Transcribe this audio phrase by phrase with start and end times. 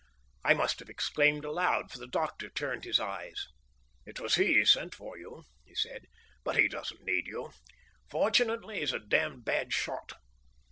[0.43, 3.45] I must have exclaimed aloud, for the doctor turned his eyes.
[4.03, 6.07] "It was he sent for you," he said,
[6.43, 7.51] "but he doesn't need you.
[8.09, 10.13] Fortunately, he's a damned bad shot!"